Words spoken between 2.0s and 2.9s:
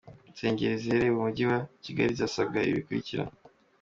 zirasabwa ibi